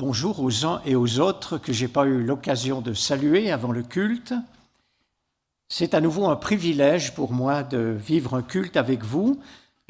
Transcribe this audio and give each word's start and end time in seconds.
bonjour 0.00 0.40
aux 0.40 0.64
uns 0.64 0.80
et 0.86 0.96
aux 0.96 1.20
autres 1.20 1.58
que 1.58 1.74
j'ai 1.74 1.86
pas 1.86 2.06
eu 2.06 2.22
l'occasion 2.22 2.80
de 2.80 2.94
saluer 2.94 3.50
avant 3.50 3.70
le 3.70 3.82
culte. 3.82 4.32
C'est 5.68 5.92
à 5.92 6.00
nouveau 6.00 6.26
un 6.26 6.36
privilège 6.36 7.14
pour 7.14 7.32
moi 7.32 7.62
de 7.62 7.98
vivre 8.00 8.32
un 8.32 8.40
culte 8.40 8.78
avec 8.78 9.04
vous. 9.04 9.38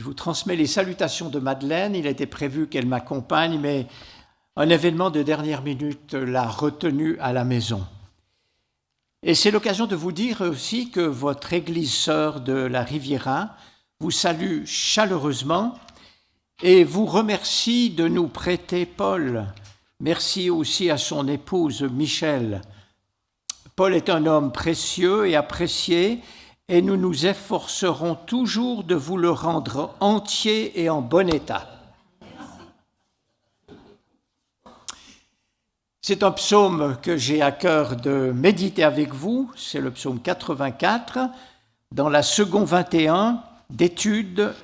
Je 0.01 0.05
vous 0.05 0.13
transmets 0.13 0.57
les 0.57 0.67
salutations 0.67 1.29
de 1.29 1.39
Madeleine. 1.39 1.95
Il 1.95 2.09
était 2.09 2.27
prévu 2.27 2.67
qu'elle 2.67 2.87
m'accompagne, 2.87 3.61
mais 3.61 3.87
un 4.57 4.69
événement 4.69 5.11
de 5.11 5.23
dernière 5.23 5.63
minute 5.63 6.15
l'a 6.15 6.49
retenue 6.49 7.17
à 7.21 7.33
la 7.33 7.45
maison. 7.45 7.87
Et 9.23 9.37
c'est 9.37 9.53
l'occasion 9.53 9.87
de 9.87 9.95
vous 9.95 10.11
dire 10.11 10.41
aussi 10.41 10.91
que 10.91 10.99
votre 10.99 11.53
Église 11.53 11.95
sœur 11.95 12.41
de 12.41 12.55
la 12.55 12.83
Riviera 12.83 13.55
vous 14.01 14.11
salue 14.11 14.65
chaleureusement 14.65 15.79
et 16.65 16.83
vous 16.83 17.07
remercie 17.07 17.91
de 17.91 18.09
nous 18.09 18.27
prêter 18.27 18.87
Paul. 18.87 19.47
Merci 20.03 20.49
aussi 20.49 20.91
à 20.91 20.97
son 20.97 21.29
épouse 21.29 21.83
Michel. 21.83 22.63
Paul 23.77 23.95
est 23.95 24.09
un 24.09 24.25
homme 24.25 24.51
précieux 24.51 25.29
et 25.29 25.37
apprécié 25.37 26.21
et 26.69 26.81
nous 26.81 26.97
nous 26.97 27.27
efforcerons 27.27 28.15
toujours 28.15 28.85
de 28.85 28.95
vous 28.95 29.19
le 29.19 29.31
rendre 29.31 29.95
entier 30.01 30.81
et 30.81 30.89
en 30.89 31.03
bon 31.03 31.29
état. 31.29 31.69
C'est 36.01 36.23
un 36.23 36.31
psaume 36.31 36.97
que 37.03 37.19
j'ai 37.19 37.43
à 37.43 37.53
cœur 37.53 37.97
de 37.97 38.33
méditer 38.35 38.85
avec 38.85 39.13
vous, 39.13 39.51
c'est 39.55 39.81
le 39.81 39.91
psaume 39.91 40.19
84. 40.23 41.29
Dans 41.93 42.09
la 42.09 42.23
seconde 42.23 42.65
21 42.65 43.43
d'étude, 43.69 44.55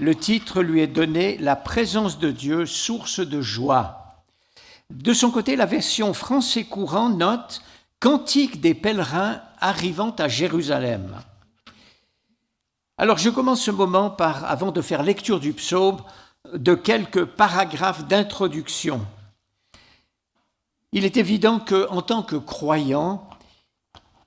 le 0.00 0.14
titre 0.16 0.62
lui 0.62 0.80
est 0.80 0.88
donné 0.88 1.38
La 1.38 1.54
présence 1.54 2.18
de 2.18 2.32
Dieu, 2.32 2.66
source 2.66 3.20
de 3.20 3.40
joie. 3.40 4.01
De 4.92 5.14
son 5.14 5.30
côté, 5.30 5.56
la 5.56 5.64
version 5.64 6.12
français 6.12 6.64
courant 6.64 7.08
note 7.08 7.62
Cantique 7.98 8.60
des 8.60 8.74
pèlerins 8.74 9.40
arrivant 9.58 10.10
à 10.10 10.28
Jérusalem. 10.28 11.18
Alors 12.98 13.16
je 13.16 13.30
commence 13.30 13.62
ce 13.62 13.70
moment 13.70 14.10
par, 14.10 14.44
avant 14.44 14.70
de 14.70 14.82
faire 14.82 15.02
lecture 15.02 15.40
du 15.40 15.54
psaume, 15.54 15.98
de 16.52 16.74
quelques 16.74 17.24
paragraphes 17.24 18.06
d'introduction. 18.06 19.06
Il 20.92 21.06
est 21.06 21.16
évident 21.16 21.58
que, 21.58 21.88
en 21.88 22.02
tant 22.02 22.22
que 22.22 22.36
croyants, 22.36 23.26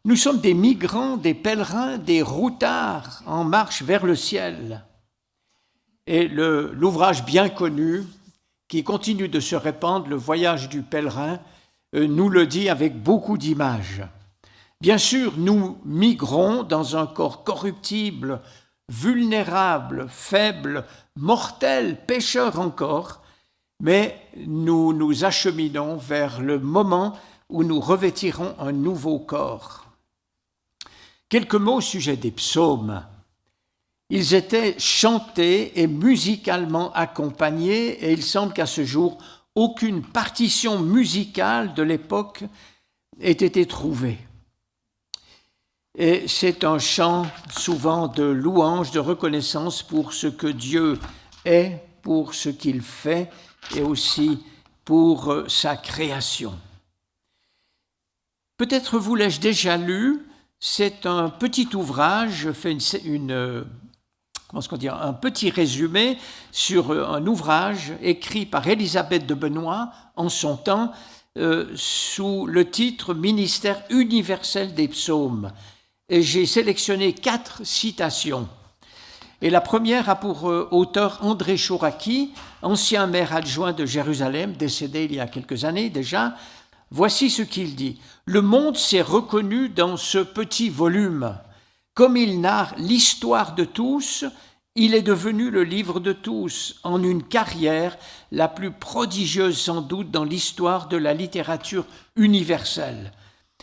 nous 0.04 0.16
sommes 0.16 0.40
des 0.40 0.56
migrants, 0.56 1.16
des 1.16 1.36
pèlerins, 1.36 2.00
des 2.00 2.24
routards 2.24 3.22
en 3.28 3.44
marche 3.44 3.84
vers 3.84 4.06
le 4.06 4.16
ciel. 4.16 4.84
Et 6.08 6.28
l'ouvrage 6.28 7.24
bien 7.24 7.50
connu, 7.50 8.04
qui 8.68 8.84
continue 8.84 9.28
de 9.28 9.40
se 9.40 9.56
répandre, 9.56 10.08
Le 10.08 10.16
voyage 10.16 10.70
du 10.70 10.82
pèlerin, 10.82 11.40
euh, 11.96 12.08
nous 12.08 12.30
le 12.30 12.48
dit 12.48 12.70
avec 12.70 13.02
beaucoup 13.02 13.38
d'images. 13.38 14.04
Bien 14.82 14.98
sûr, 14.98 15.34
nous 15.38 15.78
migrons 15.86 16.64
dans 16.64 16.98
un 16.98 17.08
corps 17.08 17.44
corruptible, 17.44 18.42
vulnérable, 18.90 20.08
faible, 20.10 20.86
mortel, 21.16 22.06
pécheur 22.06 22.60
encore, 22.60 23.22
mais 23.82 24.20
nous 24.46 24.94
nous 24.94 25.26
acheminons 25.26 25.98
vers 25.98 26.42
le 26.42 26.60
moment 26.60 27.18
où 27.50 27.64
nous 27.64 27.80
revêtirons 27.80 28.56
un 28.60 28.72
nouveau 28.72 29.20
corps. 29.20 29.86
Quelques 31.30 31.56
mots 31.56 31.78
au 31.78 31.82
sujet 31.82 32.16
des 32.16 32.32
psaumes. 32.32 33.04
Ils 34.10 34.36
étaient 34.36 34.76
chantés 34.78 35.82
et 35.82 35.88
musicalement 35.88 36.92
accompagnés, 36.94 38.06
et 38.06 38.12
il 38.12 38.24
semble 38.24 38.54
qu'à 38.54 38.68
ce 38.68 38.84
jour, 38.86 39.18
aucune 39.56 40.04
partition 40.04 40.80
musicale 40.80 41.74
de 41.74 41.82
l'époque 41.82 42.44
ait 43.20 43.32
été 43.32 43.66
trouvée. 43.66 44.20
Et 45.98 46.28
c'est 46.28 46.66
un 46.66 46.78
chant 46.78 47.26
souvent 47.56 48.08
de 48.08 48.24
louange, 48.24 48.92
de 48.92 49.00
reconnaissance 49.00 49.82
pour 49.82 50.14
ce 50.14 50.28
que 50.28 50.48
Dieu 50.48 51.00
est, 51.46 51.80
pour 52.02 52.34
ce 52.34 52.50
qu'il 52.50 52.82
fait 52.82 53.32
et 53.76 53.82
aussi 53.82 54.44
pour 54.84 55.32
euh, 55.32 55.48
sa 55.48 55.78
création. 55.78 56.54
Peut-être 58.58 59.00
vous 59.00 59.16
l'ai-je 59.16 59.40
déjà 59.40 59.78
lu, 59.78 60.26
c'est 60.60 61.06
un 61.06 61.30
petit 61.30 61.70
ouvrage, 61.74 62.34
je 62.36 62.52
fais 62.52 62.78
une, 63.04 63.32
euh, 63.32 63.64
un 64.56 65.14
petit 65.14 65.50
résumé 65.50 66.18
sur 66.52 66.92
euh, 66.92 67.06
un 67.08 67.26
ouvrage 67.28 67.94
écrit 68.02 68.46
par 68.46 68.68
Élisabeth 68.68 69.26
de 69.26 69.34
Benoît 69.34 69.92
en 70.16 70.30
son 70.30 70.58
temps 70.58 70.92
sous 71.76 72.48
le 72.48 72.72
titre 72.72 73.14
Ministère 73.14 73.84
universel 73.90 74.74
des 74.74 74.88
psaumes. 74.88 75.52
J'ai 76.10 76.46
sélectionné 76.46 77.12
quatre 77.12 77.66
citations. 77.66 78.48
Et 79.42 79.50
la 79.50 79.62
première 79.62 80.10
a 80.10 80.16
pour 80.16 80.50
euh, 80.50 80.68
auteur 80.72 81.20
André 81.22 81.58
Chouraki, 81.58 82.32
ancien 82.62 83.06
maire 83.06 83.36
adjoint 83.36 83.74
de 83.74 83.86
Jérusalem, 83.86 84.54
décédé 84.54 85.06
il 85.06 85.16
y 85.16 85.20
a 85.20 85.28
quelques 85.28 85.66
années 85.66 85.90
déjà. 85.90 86.36
Voici 86.90 87.30
ce 87.30 87.42
qu'il 87.42 87.76
dit. 87.76 88.00
Le 88.26 88.42
monde 88.42 88.78
s'est 88.78 89.02
reconnu 89.02 89.70
dans 89.70 89.98
ce 89.98 90.20
petit 90.20 90.70
volume. 90.70 91.38
Comme 91.96 92.18
il 92.18 92.42
narre 92.42 92.76
l'histoire 92.78 93.56
de 93.56 93.64
tous, 93.64 94.26
il 94.76 94.94
est 94.94 95.02
devenu 95.02 95.50
le 95.50 95.64
livre 95.64 96.02
de 96.02 96.12
tous, 96.12 96.76
en 96.84 97.02
une 97.02 97.24
carrière 97.24 97.98
la 98.34 98.50
plus 98.50 98.72
prodigieuse 98.72 99.58
sans 99.58 99.82
doute 99.82 100.12
dans 100.12 100.26
l'histoire 100.26 100.90
de 100.90 100.98
la 100.98 101.14
littérature 101.14 101.86
universelle. 102.18 103.14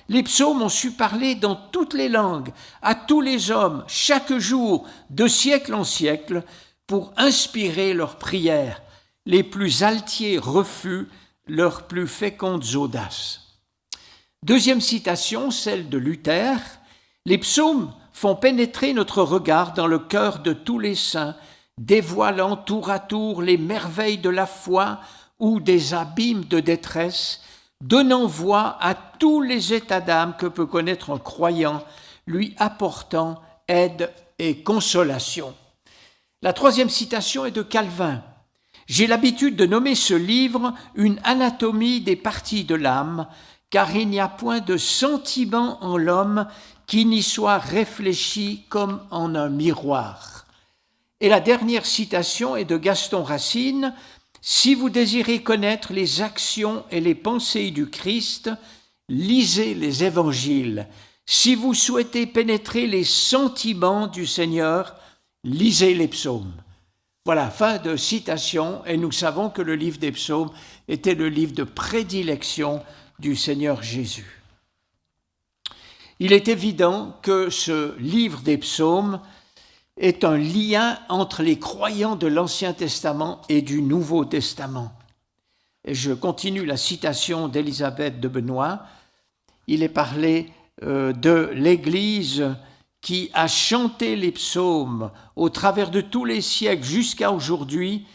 Les 0.09 0.22
psaumes 0.22 0.62
ont 0.62 0.70
su 0.70 0.93
parler 0.93 1.34
dans 1.34 1.54
toutes 1.54 1.93
les 1.93 2.09
langues, 2.09 2.54
à 2.81 2.94
tous 2.94 3.20
les 3.20 3.50
hommes, 3.50 3.84
chaque 3.87 4.32
jour, 4.38 4.88
de 5.10 5.26
siècle 5.26 5.75
en 5.75 5.84
siècle, 5.84 6.43
pour 6.87 7.12
inspirer 7.19 7.93
leurs 7.93 8.16
prières, 8.16 8.81
les 9.26 9.43
plus 9.43 9.82
altiers 9.82 10.38
refus, 10.38 11.06
leurs 11.47 11.87
plus 11.87 12.09
fécondes 12.09 12.76
audaces. 12.76 13.59
Deuxième 14.43 14.81
citation, 14.81 15.50
celle 15.50 15.91
de 15.91 15.99
Luther. 15.99 16.56
Les 17.26 17.38
psaumes 17.38 17.93
font 18.12 18.34
pénétrer 18.34 18.92
notre 18.92 19.22
regard 19.22 19.72
dans 19.74 19.86
le 19.86 19.98
cœur 19.98 20.40
de 20.40 20.52
tous 20.52 20.78
les 20.78 20.94
saints, 20.94 21.34
dévoilant 21.78 22.56
tour 22.56 22.90
à 22.90 22.98
tour 22.98 23.42
les 23.42 23.56
merveilles 23.56 24.18
de 24.18 24.28
la 24.28 24.46
foi 24.46 25.00
ou 25.38 25.60
des 25.60 25.94
abîmes 25.94 26.44
de 26.44 26.60
détresse, 26.60 27.40
donnant 27.80 28.26
voix 28.26 28.76
à 28.80 28.94
tous 28.94 29.40
les 29.40 29.74
états 29.74 30.00
d'âme 30.00 30.34
que 30.38 30.46
peut 30.46 30.66
connaître 30.66 31.10
un 31.10 31.18
croyant, 31.18 31.82
lui 32.26 32.54
apportant 32.58 33.40
aide 33.66 34.12
et 34.38 34.62
consolation. 34.62 35.54
La 36.42 36.52
troisième 36.52 36.90
citation 36.90 37.44
est 37.44 37.52
de 37.52 37.62
Calvin. 37.62 38.22
J'ai 38.86 39.06
l'habitude 39.06 39.56
de 39.56 39.66
nommer 39.66 39.94
ce 39.94 40.14
livre 40.14 40.74
une 40.94 41.20
anatomie 41.24 42.00
des 42.00 42.16
parties 42.16 42.64
de 42.64 42.74
l'âme, 42.74 43.26
car 43.70 43.94
il 43.96 44.08
n'y 44.08 44.20
a 44.20 44.28
point 44.28 44.60
de 44.60 44.76
sentiment 44.76 45.82
en 45.82 45.96
l'homme 45.96 46.46
qui 46.87 47.04
n'y 47.04 47.22
soit 47.22 47.59
réfléchi 47.59 48.65
comme 48.69 49.00
en 49.10 49.34
un 49.34 49.48
miroir. 49.48 50.47
Et 51.20 51.28
la 51.28 51.41
dernière 51.41 51.87
citation 51.87 52.56
est 52.56 52.65
de 52.65 52.76
Gaston 52.76 53.22
Racine, 53.22 53.94
si 54.44 54.75
vous 54.75 54.91
désirez 54.91 55.41
connaître 55.44 55.93
les 55.93 56.20
actions 56.20 56.84
et 56.91 57.00
les 57.00 57.15
pensées 57.15 57.70
du 57.70 57.88
Christ, 57.88 58.50
lisez 59.09 59.72
les 59.72 60.03
évangiles. 60.03 60.88
Si 61.26 61.54
vous 61.54 61.75
souhaitez 61.75 62.26
pénétrer 62.26 62.88
les 62.88 63.04
sentiments 63.04 64.09
du 64.09 64.26
Seigneur, 64.26 64.97
lisez 65.44 65.94
les 65.94 66.09
psaumes. 66.09 66.53
Voilà, 67.25 67.50
fin 67.50 67.78
de 67.78 67.97
citation, 67.97 68.84
et 68.84 68.97
nous 68.97 69.12
savons 69.12 69.49
que 69.49 69.62
le 69.62 69.76
livre 69.76 69.99
des 69.99 70.10
psaumes 70.10 70.50
était 70.88 71.14
le 71.14 71.28
livre 71.28 71.52
de 71.52 71.62
prédilection 71.62 72.82
du 73.20 73.37
Seigneur 73.37 73.81
Jésus. 73.81 74.41
Il 76.24 76.32
est 76.32 76.46
évident 76.46 77.19
que 77.20 77.50
ce 77.50 77.98
livre 77.98 78.42
des 78.42 78.56
psaumes 78.56 79.19
est 79.96 80.22
un 80.22 80.36
lien 80.36 80.96
entre 81.08 81.42
les 81.42 81.58
croyants 81.58 82.14
de 82.14 82.28
l'Ancien 82.28 82.74
Testament 82.74 83.40
et 83.48 83.60
du 83.60 83.82
Nouveau 83.82 84.24
Testament. 84.24 84.92
Et 85.84 85.96
je 85.96 86.12
continue 86.12 86.64
la 86.64 86.76
citation 86.76 87.48
d'Élisabeth 87.48 88.20
de 88.20 88.28
Benoît. 88.28 88.84
Il 89.66 89.82
est 89.82 89.88
parlé 89.88 90.52
euh, 90.84 91.12
de 91.12 91.50
l'Église 91.54 92.54
qui 93.00 93.28
a 93.34 93.48
chanté 93.48 94.14
les 94.14 94.30
psaumes 94.30 95.10
au 95.34 95.48
travers 95.48 95.90
de 95.90 96.00
tous 96.00 96.25
les 96.25 96.40
siècles 96.40 96.84
jusqu'à 96.84 97.32
aujourd'hui, 97.32 98.06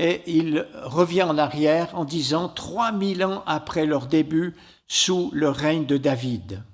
et 0.00 0.22
il 0.26 0.66
revient 0.82 1.22
en 1.22 1.38
arrière 1.38 1.96
en 1.96 2.04
disant 2.04 2.48
3000 2.48 3.24
ans 3.24 3.44
après 3.46 3.86
leur 3.86 4.08
début 4.08 4.56
sous 4.88 5.30
le 5.32 5.50
règne 5.50 5.86
de 5.86 5.98
David. 5.98 6.64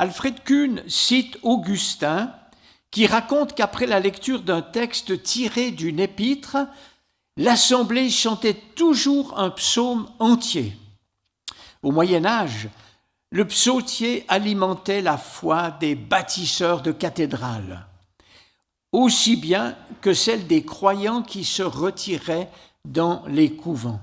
Alfred 0.00 0.44
Kuhn 0.44 0.82
cite 0.88 1.36
Augustin 1.42 2.34
qui 2.90 3.06
raconte 3.06 3.54
qu'après 3.54 3.84
la 3.84 4.00
lecture 4.00 4.40
d'un 4.40 4.62
texte 4.62 5.22
tiré 5.22 5.72
d'une 5.72 6.00
épître, 6.00 6.56
l'assemblée 7.36 8.08
chantait 8.08 8.56
toujours 8.74 9.38
un 9.38 9.50
psaume 9.50 10.08
entier. 10.18 10.74
Au 11.82 11.92
Moyen 11.92 12.24
Âge, 12.24 12.70
le 13.30 13.46
psautier 13.46 14.24
alimentait 14.28 15.02
la 15.02 15.18
foi 15.18 15.70
des 15.70 15.94
bâtisseurs 15.96 16.80
de 16.80 16.92
cathédrales, 16.92 17.84
aussi 18.92 19.36
bien 19.36 19.76
que 20.00 20.14
celle 20.14 20.46
des 20.46 20.64
croyants 20.64 21.22
qui 21.22 21.44
se 21.44 21.62
retiraient 21.62 22.50
dans 22.86 23.22
les 23.26 23.52
couvents. 23.52 24.00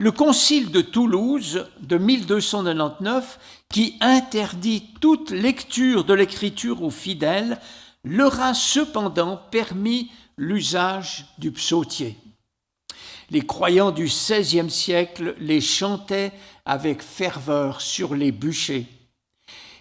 Le 0.00 0.12
concile 0.12 0.70
de 0.70 0.80
Toulouse 0.80 1.66
de 1.80 1.98
1299, 1.98 3.40
qui 3.68 3.96
interdit 4.00 4.84
toute 5.00 5.32
lecture 5.32 6.04
de 6.04 6.14
l'écriture 6.14 6.84
aux 6.84 6.90
fidèles, 6.90 7.58
leur 8.04 8.40
a 8.40 8.54
cependant 8.54 9.36
permis 9.50 10.12
l'usage 10.36 11.26
du 11.38 11.50
psautier. 11.50 12.16
Les 13.30 13.44
croyants 13.44 13.90
du 13.90 14.04
XVIe 14.04 14.70
siècle 14.70 15.34
les 15.40 15.60
chantaient 15.60 16.32
avec 16.64 17.02
ferveur 17.02 17.80
sur 17.80 18.14
les 18.14 18.30
bûchers. 18.30 18.86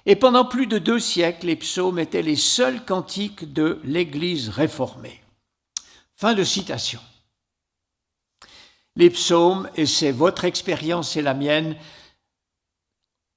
Et 0.07 0.15
pendant 0.15 0.45
plus 0.45 0.65
de 0.65 0.79
deux 0.79 0.99
siècles, 0.99 1.45
les 1.45 1.55
psaumes 1.57 1.99
étaient 1.99 2.23
les 2.23 2.35
seuls 2.35 2.83
cantiques 2.83 3.53
de 3.53 3.79
l'Église 3.83 4.49
réformée. 4.49 5.21
Fin 6.15 6.33
de 6.33 6.43
citation. 6.43 7.01
Les 8.97 9.11
psaumes, 9.11 9.69
et 9.75 9.85
c'est 9.85 10.11
votre 10.11 10.43
expérience 10.43 11.15
et 11.17 11.21
la 11.21 11.35
mienne, 11.35 11.75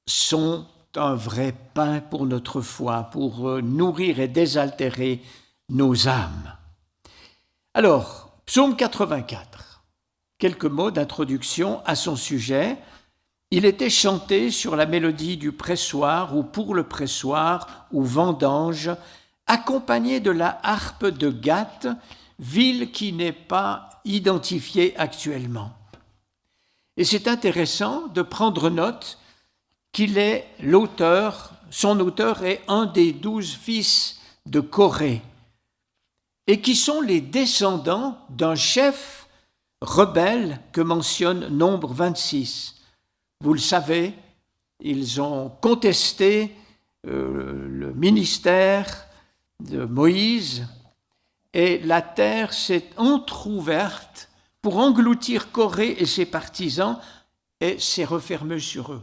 sont 0.08 0.64
un 0.96 1.14
vrai 1.14 1.54
pain 1.74 2.00
pour 2.00 2.24
notre 2.24 2.62
foi, 2.62 3.10
pour 3.12 3.46
euh, 3.46 3.60
nourrir 3.60 4.20
et 4.20 4.26
désaltérer 4.26 5.20
nos 5.68 6.08
âmes. 6.08 6.56
Alors, 7.74 8.32
psaume 8.46 8.74
84, 8.74 9.84
quelques 10.38 10.64
mots 10.64 10.90
d'introduction 10.90 11.82
à 11.84 11.94
son 11.94 12.16
sujet. 12.16 12.78
Il 13.50 13.66
était 13.66 13.90
chanté 13.90 14.50
sur 14.50 14.76
la 14.76 14.86
mélodie 14.86 15.36
du 15.36 15.52
pressoir 15.52 16.38
ou 16.38 16.42
pour 16.42 16.74
le 16.74 16.84
pressoir 16.84 17.86
ou 17.92 18.02
vendange, 18.02 18.90
accompagné 19.46 20.20
de 20.20 20.30
la 20.30 20.58
harpe 20.62 21.04
de 21.04 21.28
Gath, 21.28 21.86
ville 22.40 22.90
qui 22.90 23.12
n'est 23.12 23.32
pas 23.32 24.00
identifiée 24.04 24.96
actuellement. 24.96 25.72
Et 26.96 27.04
c'est 27.04 27.28
intéressant 27.28 28.08
de 28.08 28.22
prendre 28.22 28.70
note 28.70 29.18
qu'il 29.92 30.18
est 30.18 30.48
l'auteur, 30.60 31.52
son 31.70 32.00
auteur 32.00 32.44
est 32.44 32.62
un 32.66 32.86
des 32.86 33.12
douze 33.12 33.52
fils 33.54 34.20
de 34.46 34.60
Corée 34.60 35.22
et 36.46 36.60
qui 36.60 36.74
sont 36.74 37.00
les 37.00 37.20
descendants 37.20 38.18
d'un 38.30 38.56
chef 38.56 39.28
rebelle 39.82 40.60
que 40.72 40.80
mentionne 40.80 41.48
Nombre 41.48 41.92
26. 41.92 42.80
Vous 43.42 43.52
le 43.52 43.60
savez, 43.60 44.14
ils 44.80 45.20
ont 45.20 45.50
contesté 45.60 46.54
euh, 47.06 47.68
le 47.68 47.92
ministère 47.92 49.06
de 49.60 49.84
Moïse 49.84 50.66
et 51.52 51.78
la 51.80 52.02
terre 52.02 52.52
s'est 52.52 52.90
entr'ouverte 52.96 54.30
pour 54.62 54.78
engloutir 54.78 55.52
Corée 55.52 55.96
et 55.98 56.06
ses 56.06 56.26
partisans 56.26 56.98
et 57.60 57.78
s'est 57.78 58.04
refermée 58.04 58.60
sur 58.60 58.92
eux. 58.92 59.02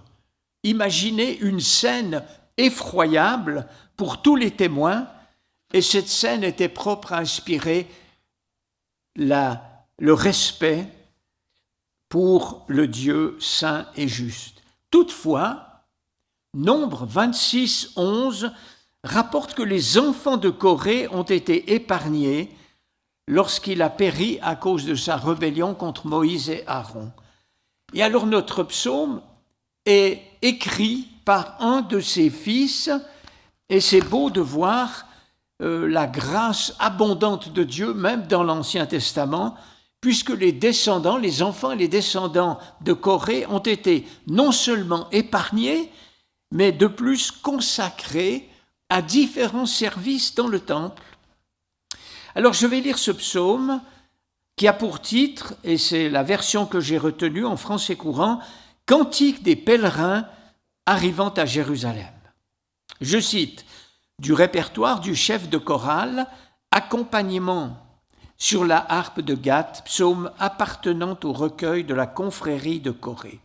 Imaginez 0.63 1.37
une 1.39 1.59
scène 1.59 2.23
effroyable 2.57 3.67
pour 3.95 4.21
tous 4.21 4.35
les 4.35 4.51
témoins 4.51 5.07
et 5.73 5.81
cette 5.81 6.07
scène 6.07 6.43
était 6.43 6.69
propre 6.69 7.13
à 7.13 7.19
inspirer 7.19 7.87
le 9.15 10.13
respect 10.13 10.87
pour 12.09 12.65
le 12.67 12.87
Dieu 12.87 13.37
saint 13.39 13.87
et 13.95 14.07
juste. 14.07 14.63
Toutefois, 14.91 15.67
Nombre 16.53 17.05
26, 17.05 17.91
11 17.97 18.51
rapporte 19.03 19.53
que 19.53 19.63
les 19.63 19.97
enfants 19.97 20.37
de 20.37 20.49
Corée 20.49 21.07
ont 21.09 21.23
été 21.23 21.73
épargnés 21.73 22.49
lorsqu'il 23.27 23.81
a 23.81 23.89
péri 23.89 24.39
à 24.41 24.55
cause 24.55 24.85
de 24.85 24.95
sa 24.95 25.17
rébellion 25.17 25.73
contre 25.73 26.07
Moïse 26.07 26.49
et 26.49 26.63
Aaron. 26.67 27.11
Et 27.93 28.03
alors 28.03 28.25
notre 28.25 28.63
psaume 28.63 29.21
est 29.85 30.21
écrit 30.41 31.07
par 31.25 31.55
un 31.61 31.81
de 31.81 31.99
ses 31.99 32.29
fils, 32.29 32.89
et 33.69 33.81
c'est 33.81 34.01
beau 34.01 34.29
de 34.29 34.41
voir 34.41 35.05
euh, 35.61 35.87
la 35.87 36.07
grâce 36.07 36.73
abondante 36.79 37.51
de 37.51 37.63
Dieu, 37.63 37.93
même 37.93 38.27
dans 38.27 38.43
l'Ancien 38.43 38.85
Testament, 38.85 39.55
puisque 39.99 40.29
les 40.29 40.51
descendants, 40.51 41.17
les 41.17 41.41
enfants 41.41 41.71
et 41.71 41.77
les 41.77 41.87
descendants 41.87 42.59
de 42.81 42.93
Corée 42.93 43.45
ont 43.47 43.59
été 43.59 44.07
non 44.27 44.51
seulement 44.51 45.09
épargnés, 45.11 45.91
mais 46.51 46.71
de 46.71 46.87
plus 46.87 47.31
consacrés 47.31 48.47
à 48.89 49.01
différents 49.01 49.65
services 49.65 50.35
dans 50.35 50.47
le 50.47 50.59
temple. 50.59 51.03
Alors 52.35 52.53
je 52.53 52.67
vais 52.67 52.81
lire 52.81 52.97
ce 52.97 53.11
psaume 53.11 53.81
qui 54.55 54.67
a 54.67 54.73
pour 54.73 55.01
titre, 55.01 55.53
et 55.63 55.77
c'est 55.77 56.09
la 56.09 56.23
version 56.23 56.65
que 56.65 56.79
j'ai 56.79 56.97
retenue 56.97 57.45
en 57.45 57.57
français 57.57 57.95
courant, 57.95 58.39
Cantique 58.87 59.43
des 59.43 59.57
pèlerins 59.57 60.25
arrivant 60.85 61.29
à 61.29 61.45
Jérusalem. 61.45 62.13
Je 63.01 63.19
cite, 63.19 63.65
du 64.19 64.33
répertoire 64.33 65.01
du 65.01 65.13
chef 65.13 65.49
de 65.49 65.57
chorale, 65.57 66.25
accompagnement 66.71 67.77
sur 68.37 68.65
la 68.65 68.85
harpe 68.89 69.19
de 69.19 69.35
Gath, 69.35 69.83
psaume 69.85 70.31
appartenant 70.39 71.17
au 71.23 71.33
recueil 71.33 71.83
de 71.83 71.93
la 71.93 72.07
confrérie 72.07 72.79
de 72.79 72.91
Corée. 72.91 73.39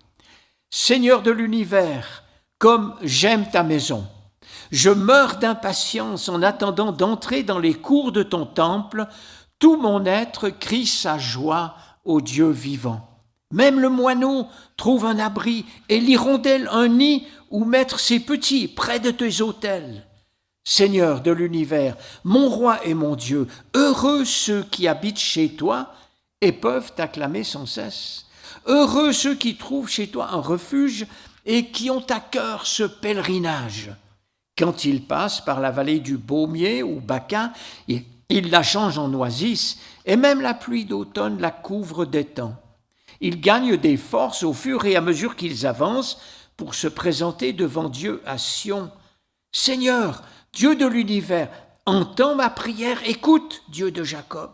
Seigneur 0.71 1.23
de 1.23 1.31
l'univers, 1.31 2.25
comme 2.59 2.95
j'aime 3.03 3.51
ta 3.51 3.63
maison, 3.63 4.07
je 4.73 4.89
meurs 4.89 5.37
d'impatience 5.37 6.31
en 6.31 6.43
attendant 6.43 6.93
d'entrer 6.93 7.43
dans 7.43 7.59
les 7.59 7.75
cours 7.75 8.11
de 8.11 8.23
ton 8.23 8.47
temple, 8.47 9.07
tout 9.59 9.77
mon 9.77 10.07
être 10.07 10.49
crie 10.49 10.87
sa 10.87 11.19
joie 11.19 11.77
au 12.05 12.23
Dieu 12.23 12.51
vivant. 12.51 13.07
Même 13.53 13.79
le 13.79 13.91
moineau 13.91 14.47
trouve 14.79 15.05
un 15.05 15.19
abri 15.19 15.67
et 15.91 16.01
l'hirondelle 16.01 16.69
un 16.73 16.89
nid 16.89 17.27
où 17.51 17.67
mettre 17.67 18.01
ses 18.01 18.19
petits 18.19 18.67
près 18.67 18.99
de 18.99 19.11
tes 19.11 19.43
autels. 19.43 20.07
Seigneur 20.65 21.21
de 21.21 21.33
l'univers, 21.33 21.97
mon 22.25 22.49
roi 22.49 22.81
et 22.87 22.95
mon 22.95 23.15
Dieu, 23.15 23.49
heureux 23.75 24.25
ceux 24.25 24.63
qui 24.63 24.89
habitent 24.89 25.19
chez 25.19 25.51
toi 25.51 25.93
et 26.41 26.53
peuvent 26.53 26.95
t'acclamer 26.95 27.45
sans 27.45 27.67
cesse. 27.67 28.25
Heureux 28.65 29.13
ceux 29.13 29.35
qui 29.35 29.57
trouvent 29.59 29.91
chez 29.91 30.07
toi 30.07 30.31
un 30.33 30.41
refuge 30.41 31.07
et 31.45 31.67
qui 31.67 31.91
ont 31.91 32.07
à 32.09 32.21
cœur 32.21 32.67
ce 32.67 32.85
pèlerinage. 32.85 33.91
Quand 34.59 34.85
ils 34.85 35.07
passent 35.07 35.43
par 35.43 35.61
la 35.61 35.71
vallée 35.71 36.01
du 36.01 36.19
Baumier 36.19 36.83
ou 36.83 37.01
Baca, 37.01 37.53
ils 37.89 38.51
la 38.51 38.63
changent 38.63 38.99
en 38.99 39.13
oasis, 39.15 39.79
et 40.05 40.17
même 40.17 40.41
la 40.41 40.55
pluie 40.55 40.85
d'automne 40.85 41.41
la 41.41 41.51
couvre 41.51 42.05
d'étangs. 42.05 42.57
Ils 43.21 43.41
gagnent 43.41 43.77
des 43.77 43.97
forces 43.97 44.43
au 44.43 44.53
fur 44.53 44.85
et 44.85 44.97
à 44.97 45.01
mesure 45.01 45.37
qu'ils 45.37 45.67
avancent 45.67 46.19
pour 46.57 46.75
se 46.75 46.89
présenter 46.89 47.53
devant 47.53 47.89
Dieu 47.89 48.21
à 48.27 48.37
Sion. 48.37 48.91
Seigneur, 49.53 50.23
Dieu 50.53 50.77
de 50.77 50.87
l'univers, 50.87 51.49
entends 51.87 52.35
ma 52.35 52.51
prière, 52.51 52.99
écoute, 53.07 53.63
Dieu 53.69 53.91
de 53.91 54.05
Jacob. 54.05 54.51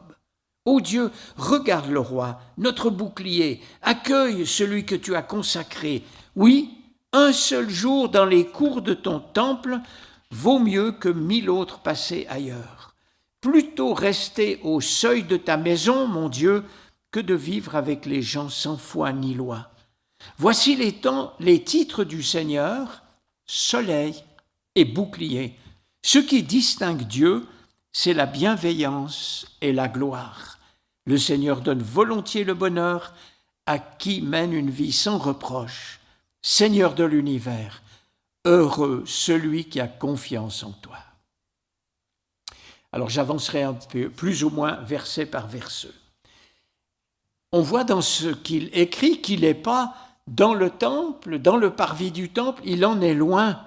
Ô 0.64 0.80
Dieu, 0.80 1.10
regarde 1.36 1.88
le 1.88 2.00
roi, 2.00 2.40
notre 2.58 2.90
bouclier, 2.90 3.62
accueille 3.82 4.46
celui 4.46 4.84
que 4.84 4.94
tu 4.94 5.16
as 5.16 5.22
consacré. 5.22 6.04
Oui, 6.36 6.77
un 7.12 7.32
seul 7.32 7.70
jour 7.70 8.08
dans 8.08 8.24
les 8.24 8.46
cours 8.46 8.82
de 8.82 8.94
ton 8.94 9.20
temple 9.20 9.80
vaut 10.30 10.58
mieux 10.58 10.92
que 10.92 11.08
mille 11.08 11.50
autres 11.50 11.80
passés 11.80 12.26
ailleurs. 12.28 12.94
Plutôt 13.40 13.94
rester 13.94 14.60
au 14.62 14.80
seuil 14.80 15.22
de 15.22 15.36
ta 15.36 15.56
maison, 15.56 16.06
mon 16.06 16.28
Dieu, 16.28 16.64
que 17.10 17.20
de 17.20 17.34
vivre 17.34 17.76
avec 17.76 18.04
les 18.04 18.20
gens 18.20 18.48
sans 18.48 18.76
foi 18.76 19.12
ni 19.12 19.34
loi. 19.34 19.70
Voici 20.36 20.76
les, 20.76 20.92
temps, 20.92 21.32
les 21.40 21.62
titres 21.62 22.04
du 22.04 22.22
Seigneur, 22.22 23.02
soleil 23.46 24.22
et 24.74 24.84
bouclier. 24.84 25.56
Ce 26.02 26.18
qui 26.18 26.42
distingue 26.42 27.04
Dieu, 27.04 27.46
c'est 27.92 28.14
la 28.14 28.26
bienveillance 28.26 29.46
et 29.60 29.72
la 29.72 29.88
gloire. 29.88 30.58
Le 31.06 31.16
Seigneur 31.16 31.60
donne 31.62 31.82
volontiers 31.82 32.44
le 32.44 32.54
bonheur 32.54 33.14
à 33.66 33.78
qui 33.78 34.20
mène 34.20 34.52
une 34.52 34.70
vie 34.70 34.92
sans 34.92 35.18
reproche. 35.18 35.97
Seigneur 36.42 36.94
de 36.94 37.04
l'univers, 37.04 37.82
heureux 38.44 39.04
celui 39.06 39.64
qui 39.64 39.80
a 39.80 39.88
confiance 39.88 40.62
en 40.62 40.72
toi. 40.72 40.98
Alors 42.92 43.10
j'avancerai 43.10 43.62
un 43.62 43.74
peu, 43.74 44.08
plus 44.08 44.44
ou 44.44 44.50
moins 44.50 44.76
verset 44.76 45.26
par 45.26 45.46
verset. 45.46 45.88
On 47.52 47.60
voit 47.60 47.84
dans 47.84 48.02
ce 48.02 48.28
qu'il 48.28 48.70
écrit 48.72 49.20
qu'il 49.20 49.40
n'est 49.40 49.54
pas 49.54 49.94
dans 50.26 50.54
le 50.54 50.70
temple, 50.70 51.38
dans 51.38 51.56
le 51.56 51.70
parvis 51.70 52.10
du 52.10 52.28
temple, 52.28 52.62
il 52.64 52.84
en 52.84 53.00
est 53.00 53.14
loin 53.14 53.62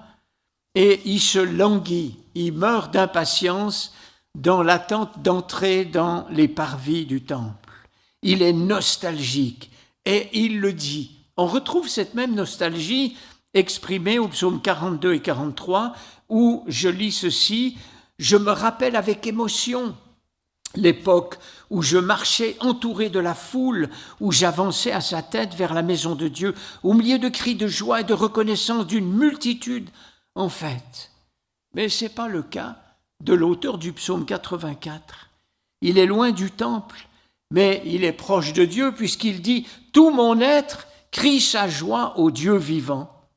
et 0.74 1.00
il 1.04 1.20
se 1.20 1.38
languit, 1.38 2.16
il 2.34 2.52
meurt 2.52 2.92
d'impatience 2.92 3.94
dans 4.34 4.62
l'attente 4.62 5.22
d'entrer 5.22 5.84
dans 5.84 6.26
les 6.30 6.48
parvis 6.48 7.04
du 7.04 7.22
temple. 7.22 7.70
il 8.22 8.42
est 8.42 8.52
nostalgique 8.52 9.70
et 10.04 10.30
il 10.32 10.60
le 10.60 10.72
dit. 10.72 11.21
On 11.36 11.46
retrouve 11.46 11.88
cette 11.88 12.14
même 12.14 12.34
nostalgie 12.34 13.16
exprimée 13.54 14.18
au 14.18 14.28
psaume 14.28 14.60
42 14.60 15.14
et 15.14 15.20
43 15.20 15.94
où 16.28 16.64
je 16.66 16.88
lis 16.88 17.12
ceci, 17.12 17.76
je 18.18 18.36
me 18.36 18.50
rappelle 18.50 18.96
avec 18.96 19.26
émotion 19.26 19.94
l'époque 20.74 21.38
où 21.70 21.82
je 21.82 21.98
marchais 21.98 22.56
entouré 22.60 23.10
de 23.10 23.18
la 23.18 23.34
foule, 23.34 23.90
où 24.20 24.32
j'avançais 24.32 24.92
à 24.92 25.00
sa 25.00 25.22
tête 25.22 25.54
vers 25.54 25.74
la 25.74 25.82
maison 25.82 26.14
de 26.14 26.28
Dieu, 26.28 26.54
au 26.82 26.94
milieu 26.94 27.18
de 27.18 27.28
cris 27.28 27.54
de 27.54 27.66
joie 27.66 28.00
et 28.00 28.04
de 28.04 28.14
reconnaissance 28.14 28.86
d'une 28.86 29.12
multitude 29.12 29.90
en 30.34 30.48
fait. 30.48 31.10
Mais 31.74 31.88
ce 31.88 32.04
n'est 32.04 32.10
pas 32.10 32.28
le 32.28 32.42
cas 32.42 32.76
de 33.22 33.34
l'auteur 33.34 33.78
du 33.78 33.92
psaume 33.92 34.24
84. 34.24 35.30
Il 35.80 35.98
est 35.98 36.06
loin 36.06 36.30
du 36.30 36.50
temple, 36.50 37.06
mais 37.50 37.82
il 37.84 38.04
est 38.04 38.12
proche 38.12 38.52
de 38.52 38.64
Dieu 38.64 38.92
puisqu'il 38.92 39.42
dit 39.42 39.66
Tout 39.92 40.10
mon 40.10 40.40
être 40.40 40.86
crie 41.12 41.40
sa 41.40 41.68
joie 41.68 42.18
au 42.18 42.32
Dieu 42.32 42.56
vivant. 42.56 43.28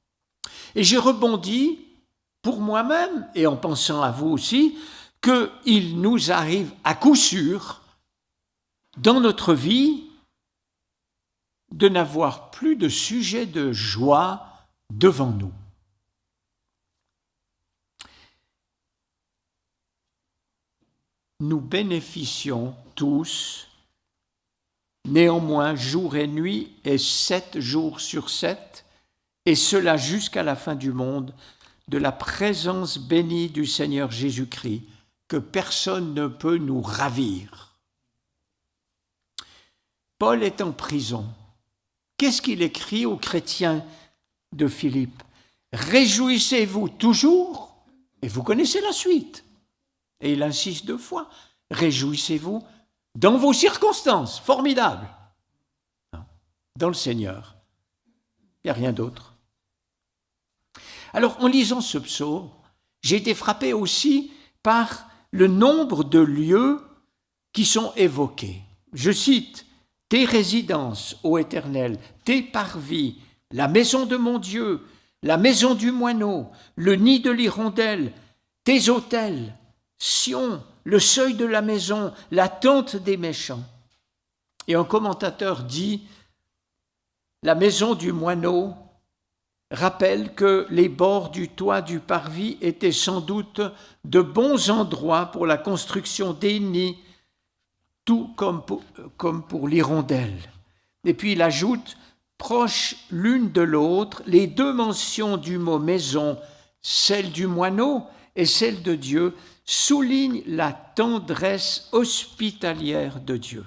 Et 0.74 0.84
j'ai 0.84 0.98
rebondi 0.98 1.80
pour 2.42 2.60
moi-même 2.60 3.30
et 3.36 3.46
en 3.46 3.58
pensant 3.58 4.02
à 4.02 4.10
vous 4.12 4.28
aussi 4.28 4.78
qu'il 5.22 6.02
nous 6.02 6.32
arrive 6.32 6.74
à 6.84 6.96
coup 6.96 7.16
sûr 7.16 7.82
dans 8.98 9.20
notre 9.20 9.54
vie 9.54 10.10
de 11.72 11.90
n'avoir 11.90 12.52
plus 12.52 12.76
de 12.76 12.88
sujet 12.88 13.46
de 13.46 13.72
joie 13.72 14.48
devant 14.94 15.32
nous. 15.32 15.52
Nous 21.42 21.60
bénéficions 21.60 22.76
tous, 22.96 23.68
néanmoins 25.06 25.76
jour 25.76 26.16
et 26.16 26.28
nuit 26.28 26.74
et 26.84 26.98
sept 26.98 27.60
jours 27.60 28.00
sur 28.00 28.30
sept, 28.30 28.86
et 29.46 29.56
cela 29.56 29.98
jusqu'à 29.98 30.44
la 30.44 30.56
fin 30.56 30.76
du 30.76 30.92
monde, 30.92 31.34
de 31.88 31.98
la 31.98 32.12
présence 32.12 32.98
bénie 32.98 33.50
du 33.50 33.66
Seigneur 33.66 34.12
Jésus-Christ 34.12 34.84
que 35.28 35.38
personne 35.38 36.14
ne 36.14 36.28
peut 36.28 36.58
nous 36.58 36.82
ravir. 36.82 37.76
Paul 40.18 40.44
est 40.44 40.62
en 40.62 40.72
prison. 40.72 41.28
Qu'est-ce 42.18 42.42
qu'il 42.42 42.62
écrit 42.62 43.06
aux 43.06 43.18
chrétiens 43.18 43.86
de 44.54 44.68
Philippe? 44.68 45.22
Réjouissez-vous 45.74 46.90
toujours, 46.90 47.76
et 48.22 48.28
vous 48.28 48.44
connaissez 48.44 48.82
la 48.82 48.94
suite. 48.94 49.44
Et 50.22 50.34
il 50.34 50.42
insiste 50.42 50.86
deux 50.86 50.98
fois, 50.98 51.30
réjouissez-vous 51.70 52.64
dans 53.16 53.38
vos 53.38 53.54
circonstances, 53.54 54.40
formidables, 54.40 55.08
dans 56.78 56.90
le 56.90 56.94
Seigneur. 56.94 57.56
Il 58.64 58.68
n'y 58.68 58.72
a 58.72 58.74
rien 58.74 58.92
d'autre. 58.92 59.36
Alors, 61.14 61.42
en 61.42 61.48
lisant 61.48 61.82
ce 61.82 61.98
psaume, 61.98 62.50
j'ai 63.02 63.16
été 63.16 63.34
frappé 63.34 63.72
aussi 63.74 64.32
par 64.64 65.08
le 65.32 65.48
nombre 65.48 66.04
de 66.04 66.20
lieux 66.20 66.82
qui 67.54 67.66
sont 67.66 67.94
évoqués. 67.96 68.62
Je 68.94 69.12
cite 69.12 69.66
Tes 70.10 70.26
résidences, 70.26 71.18
ô 71.24 71.38
Éternel, 71.38 72.00
tes 72.26 72.42
parvis, 72.42 73.18
la 73.52 73.68
maison 73.68 74.06
de 74.06 74.18
mon 74.18 74.40
Dieu, 74.40 74.86
la 75.24 75.38
maison 75.38 75.74
du 75.74 75.92
moineau, 75.92 76.52
le 76.76 76.96
nid 76.96 77.22
de 77.22 77.32
l'hirondelle, 77.32 78.12
tes 78.64 78.90
autels, 78.90 79.56
Sion, 79.98 80.62
le 80.86 81.00
seuil 81.00 81.34
de 81.34 81.46
la 81.46 81.62
maison, 81.62 82.14
la 82.32 82.48
tente 82.48 82.96
des 82.96 83.18
méchants. 83.18 83.64
Et 84.68 84.76
un 84.76 84.86
commentateur 84.86 85.64
dit 85.64 86.04
La 87.44 87.56
maison 87.56 87.96
du 87.96 88.14
moineau 88.14 88.74
rappelle 89.72 90.34
que 90.34 90.68
les 90.70 90.88
bords 90.88 91.32
du 91.32 91.50
toit 91.50 91.82
du 91.82 92.00
parvis 92.00 92.58
étaient 92.62 92.92
sans 92.92 93.20
doute 93.20 93.62
de 94.06 94.22
bons 94.22 94.70
endroits 94.70 95.26
pour 95.26 95.48
la 95.48 95.58
construction 95.58 96.34
des 96.34 96.60
nids, 96.60 96.98
tout 98.06 98.30
comme 98.36 98.64
pour, 98.64 98.84
comme 99.18 99.44
pour 99.44 99.68
l'hirondelle. 99.68 100.38
Et 101.04 101.16
puis 101.16 101.34
il 101.34 101.42
ajoute, 101.42 101.98
proches 102.38 102.96
l'une 103.10 103.52
de 103.52 103.62
l'autre, 103.62 104.22
les 104.28 104.46
deux 104.46 104.72
mentions 104.72 105.38
du 105.38 105.58
mot 105.58 105.80
maison, 105.80 106.38
celle 106.84 107.32
du 107.32 107.48
moineau 107.48 108.04
et 108.36 108.46
celle 108.46 108.84
de 108.84 108.94
Dieu, 108.94 109.34
soulignent 109.66 110.44
la 110.48 110.72
tendresse 110.72 111.90
hospitalière 111.92 113.20
de 113.20 113.38
Dieu. 113.38 113.66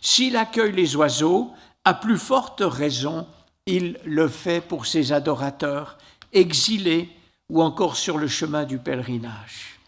S'il 0.00 0.36
accueille 0.36 0.72
les 0.72 0.96
oiseaux, 0.96 1.52
à 1.84 1.94
plus 1.94 2.18
forte 2.18 2.62
raison, 2.64 3.26
il 3.66 3.98
le 4.04 4.28
fait 4.28 4.60
pour 4.60 4.86
ses 4.86 5.12
adorateurs, 5.12 5.98
exilés 6.32 7.08
ou 7.48 7.62
encore 7.62 7.96
sur 7.96 8.18
le 8.18 8.28
chemin 8.28 8.64
du 8.64 8.78
pèlerinage. 8.78 9.78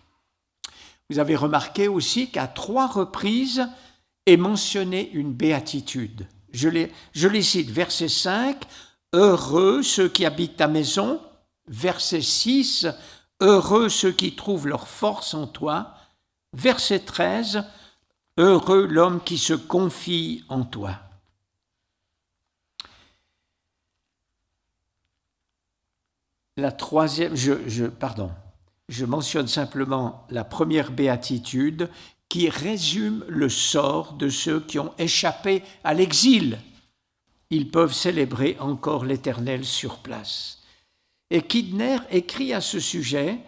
Vous 1.10 1.18
avez 1.18 1.36
remarqué 1.36 1.88
aussi 1.88 2.30
qu'à 2.30 2.46
trois 2.46 2.86
reprises 2.86 3.68
est 4.26 4.36
mentionnée 4.36 5.10
une 5.12 5.32
béatitude. 5.32 6.26
Je 6.52 6.68
les, 6.68 6.92
je 7.12 7.28
les 7.28 7.42
cite, 7.42 7.70
verset 7.70 8.08
5, 8.08 8.56
Heureux 9.12 9.82
ceux 9.82 10.08
qui 10.08 10.24
habitent 10.24 10.56
ta 10.56 10.68
maison, 10.68 11.20
verset 11.66 12.20
6, 12.20 12.86
Heureux 13.40 13.88
ceux 13.88 14.12
qui 14.12 14.36
trouvent 14.36 14.66
leur 14.66 14.86
force 14.86 15.34
en 15.34 15.46
toi, 15.46 15.94
verset 16.52 17.00
13, 17.00 17.64
Heureux 18.36 18.86
l'homme 18.86 19.22
qui 19.22 19.38
se 19.38 19.54
confie 19.54 20.44
en 20.48 20.64
toi. 20.64 20.98
La 26.56 26.72
troisième, 26.72 27.34
je, 27.36 27.86
pardon, 27.86 28.30
je 28.88 29.04
mentionne 29.04 29.48
simplement 29.48 30.26
la 30.30 30.44
première 30.44 30.90
béatitude 30.90 31.88
qui 32.28 32.48
résume 32.48 33.24
le 33.28 33.48
sort 33.48 34.12
de 34.12 34.28
ceux 34.28 34.60
qui 34.60 34.78
ont 34.78 34.94
échappé 34.98 35.62
à 35.84 35.94
l'exil. 35.94 36.58
Ils 37.50 37.70
peuvent 37.70 37.94
célébrer 37.94 38.56
encore 38.60 39.04
l'Éternel 39.04 39.64
sur 39.64 39.98
place. 39.98 40.59
Et 41.30 41.42
Kidner 41.42 41.98
écrit 42.10 42.52
à 42.52 42.60
ce 42.60 42.80
sujet, 42.80 43.38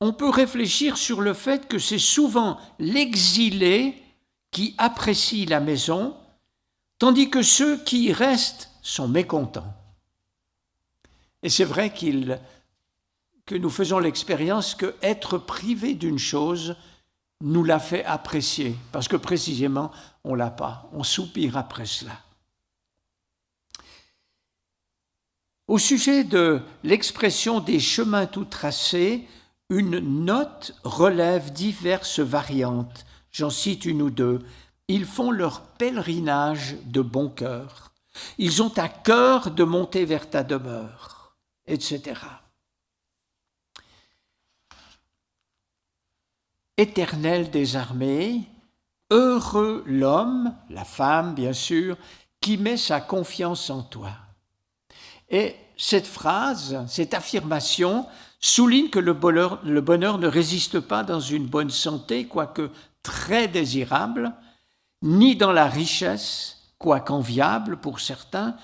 on 0.00 0.12
peut 0.12 0.28
réfléchir 0.28 0.96
sur 0.96 1.20
le 1.20 1.32
fait 1.32 1.66
que 1.68 1.78
c'est 1.78 1.98
souvent 1.98 2.58
l'exilé 2.78 4.02
qui 4.50 4.74
apprécie 4.76 5.46
la 5.46 5.60
maison, 5.60 6.16
tandis 6.98 7.30
que 7.30 7.42
ceux 7.42 7.78
qui 7.82 8.04
y 8.04 8.12
restent 8.12 8.70
sont 8.82 9.08
mécontents. 9.08 9.74
Et 11.42 11.48
c'est 11.48 11.64
vrai 11.64 11.92
qu'il, 11.92 12.38
que 13.46 13.54
nous 13.54 13.70
faisons 13.70 13.98
l'expérience 13.98 14.74
que 14.74 14.94
être 15.02 15.38
privé 15.38 15.94
d'une 15.94 16.18
chose 16.18 16.76
nous 17.42 17.64
l'a 17.64 17.80
fait 17.80 18.04
apprécier, 18.04 18.76
parce 18.92 19.08
que 19.08 19.16
précisément, 19.16 19.90
on 20.22 20.34
l'a 20.34 20.50
pas. 20.50 20.88
On 20.92 21.02
soupire 21.02 21.56
après 21.56 21.86
cela. 21.86 22.18
Au 25.68 25.78
sujet 25.78 26.24
de 26.24 26.60
l'expression 26.82 27.60
des 27.60 27.80
chemins 27.80 28.26
tout 28.26 28.44
tracés, 28.44 29.26
une 29.70 29.98
note 30.24 30.74
relève 30.84 31.52
diverses 31.52 32.20
variantes. 32.20 33.04
J'en 33.30 33.50
cite 33.50 33.84
une 33.84 34.02
ou 34.02 34.10
deux. 34.10 34.40
Ils 34.88 35.06
font 35.06 35.30
leur 35.30 35.62
pèlerinage 35.62 36.76
de 36.84 37.00
bon 37.00 37.28
cœur. 37.28 37.92
Ils 38.36 38.62
ont 38.62 38.76
à 38.76 38.88
cœur 38.88 39.50
de 39.50 39.64
monter 39.64 40.04
vers 40.04 40.28
ta 40.28 40.42
demeure 40.42 41.12
etc. 41.66 42.20
Éternel 46.76 47.50
des 47.50 47.76
armées, 47.76 48.42
heureux 49.10 49.82
l'homme, 49.86 50.54
la 50.70 50.84
femme 50.84 51.34
bien 51.34 51.52
sûr, 51.52 51.96
qui 52.40 52.56
met 52.56 52.76
sa 52.76 53.00
confiance 53.00 53.70
en 53.70 53.82
toi. 53.82 54.10
Et 55.32 55.56
cette 55.76 56.06
phrase, 56.06 56.84
cette 56.86 57.14
affirmation 57.14 58.06
souligne 58.38 58.90
que 58.90 58.98
le 58.98 59.14
bonheur, 59.14 59.58
ne 59.64 60.28
résiste 60.28 60.78
pas 60.78 61.02
dans 61.02 61.20
une 61.20 61.46
bonne 61.46 61.70
santé, 61.70 62.26
quoique 62.26 62.70
très 63.02 63.48
désirable, 63.48 64.32
ni 65.00 65.34
dans 65.34 65.52
la 65.52 65.66
richesse, 65.66 66.58
quoique 66.78 67.12
enviable 67.12 67.78
pour 67.78 67.98
certains, 67.98 68.56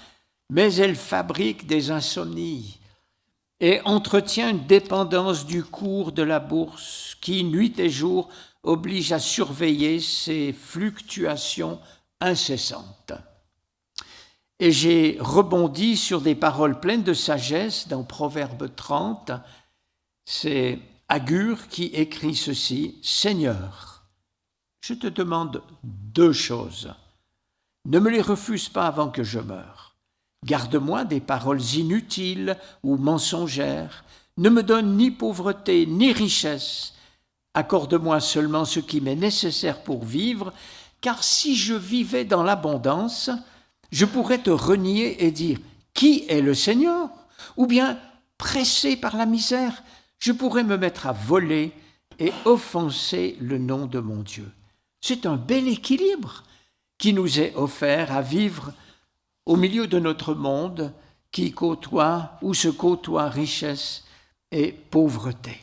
mais 0.50 0.75
elle 0.75 0.94
fabrique 0.96 1.66
des 1.66 1.90
insomnies, 1.90 2.78
et 3.60 3.80
entretient 3.84 4.50
une 4.50 4.66
dépendance 4.66 5.46
du 5.46 5.64
cours 5.64 6.12
de 6.12 6.22
la 6.22 6.38
bourse 6.38 7.16
qui, 7.20 7.42
nuit 7.42 7.75
et 7.78 7.90
jour, 7.90 8.28
oblige 8.62 9.12
à 9.12 9.18
surveiller 9.18 10.00
ces 10.00 10.52
fluctuations 10.52 11.80
incessantes. 12.20 13.12
Et 14.61 14.73
j'ai 14.73 15.19
rebondi 15.21 15.97
sur 15.97 16.21
des 16.21 16.35
paroles 16.35 16.81
pleines 16.81 17.05
de 17.05 17.15
sagesse 17.15 17.87
dans 17.87 18.03
Proverbe 18.03 18.75
30. 18.75 19.31
C'est 20.25 20.81
Agur 21.09 21.69
qui 21.69 21.85
écrit 21.87 22.35
ceci, 22.35 22.99
Seigneur, 23.03 24.03
je 24.81 24.95
te 24.95 25.07
demande 25.07 25.62
deux 25.85 26.33
choses. 26.33 26.93
Ne 27.87 28.00
me 28.00 28.11
les 28.11 28.21
refuse 28.21 28.69
pas 28.69 28.87
avant 28.87 29.09
que 29.09 29.23
je 29.23 29.38
meure. 29.38 29.95
Garde-moi 30.45 31.05
des 31.05 31.21
paroles 31.21 31.62
inutiles 31.75 32.57
ou 32.83 32.97
mensongères. 32.97 34.05
Ne 34.37 34.50
me 34.50 34.62
donne 34.62 34.97
ni 34.97 35.11
pauvreté 35.11 35.87
ni 35.87 36.12
richesse. 36.12 36.95
Accorde-moi 37.55 38.21
seulement 38.21 38.65
ce 38.65 38.81
qui 38.81 39.00
m'est 39.00 39.17
nécessaire 39.17 39.83
pour 39.83 40.05
vivre, 40.05 40.53
car 41.00 41.25
si 41.25 41.57
je 41.57 41.75
vivais 41.75 42.25
dans 42.25 42.43
l'abondance, 42.43 43.31
je 43.90 44.04
pourrais 44.04 44.38
te 44.38 44.50
renier 44.50 45.25
et 45.25 45.30
dire 45.30 45.59
Qui 45.95 46.25
est 46.28 46.40
le 46.40 46.54
Seigneur? 46.54 47.09
Ou 47.57 47.66
bien, 47.66 47.99
pressé 48.37 48.97
par 48.97 49.16
la 49.16 49.26
misère, 49.26 49.83
je 50.18 50.33
pourrais 50.33 50.64
me 50.64 50.76
mettre 50.76 51.07
à 51.07 51.12
voler 51.12 51.73
et 52.18 52.33
offenser 52.45 53.37
le 53.40 53.59
nom 53.59 53.87
de 53.87 54.00
mon 54.00 54.23
Dieu. 54.23 54.50
C'est 55.00 55.26
un 55.26 55.37
bel 55.37 55.68
équilibre 55.68 56.42
qui 56.99 57.12
nous 57.12 57.38
est 57.38 57.54
offert 57.54 58.12
à 58.12 58.23
vivre 58.23 58.73
au 59.47 59.57
milieu 59.57 59.87
de 59.87 59.99
notre 59.99 60.35
monde 60.35 60.92
qui 61.30 61.52
côtoie 61.52 62.33
ou 62.42 62.54
se 62.54 62.68
côtoie 62.68 63.28
richesse 63.28 64.04
et 64.50 64.73
pauvreté. 64.73 65.59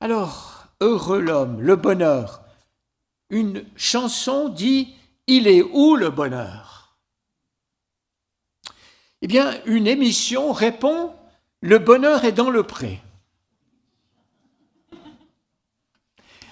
Alors, 0.00 0.66
heureux 0.80 1.20
l'homme, 1.20 1.60
le 1.60 1.76
bonheur. 1.76 2.42
Une 3.30 3.64
chanson 3.76 4.48
dit 4.48 4.94
Il 5.26 5.46
est 5.46 5.62
où 5.62 5.94
le 5.94 6.10
bonheur? 6.10 6.96
Eh 9.20 9.28
bien, 9.28 9.62
une 9.66 9.86
émission 9.86 10.52
répond 10.52 11.14
Le 11.60 11.78
bonheur 11.78 12.24
est 12.24 12.32
dans 12.32 12.50
le 12.50 12.64
pré. 12.64 13.00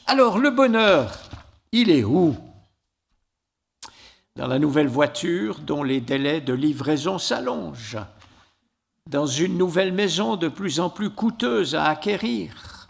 Alors, 0.07 0.39
le 0.39 0.51
bonheur, 0.51 1.19
il 1.73 1.91
est 1.91 2.05
où? 2.05 2.37
Dans 4.37 4.47
la 4.47 4.61
nouvelle 4.61 4.87
voiture 4.87 5.59
dont 5.59 5.83
les 5.83 6.01
délais 6.01 6.41
de 6.41 6.53
livraison 6.53 7.19
s'allongent, 7.19 7.99
dans 9.07 9.27
une 9.27 9.59
nouvelle 9.59 9.93
maison 9.93 10.37
de 10.37 10.49
plus 10.49 10.79
en 10.79 10.91
plus 10.91 11.11
coûteuse 11.11 11.75
à 11.75 11.87
acquérir. 11.87 12.87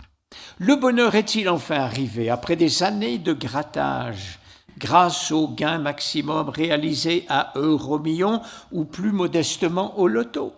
Le 0.58 0.76
bonheur 0.76 1.14
est-il 1.14 1.48
enfin 1.48 1.76
arrivé 1.76 2.28
après 2.28 2.56
des 2.56 2.82
années 2.82 3.18
de 3.18 3.32
grattage? 3.32 4.39
Grâce 4.80 5.30
au 5.30 5.46
gain 5.46 5.78
maximum 5.78 6.48
réalisé 6.48 7.26
à 7.28 7.52
euro 7.54 7.98
million 7.98 8.40
ou 8.72 8.86
plus 8.86 9.12
modestement 9.12 9.98
au 9.98 10.08
loto 10.08 10.54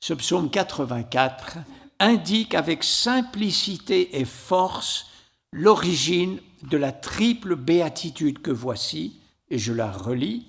Ce 0.00 0.12
psaume 0.12 0.50
84 0.50 1.56
indique 1.98 2.54
avec 2.54 2.84
simplicité 2.84 4.20
et 4.20 4.26
force 4.26 5.06
l'origine 5.52 6.38
de 6.70 6.76
la 6.76 6.92
triple 6.92 7.56
béatitude 7.56 8.42
que 8.42 8.50
voici, 8.50 9.20
et 9.48 9.58
je 9.58 9.72
la 9.72 9.90
relis. 9.90 10.46